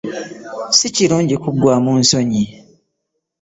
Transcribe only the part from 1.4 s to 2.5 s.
ku gwamu nsonyi.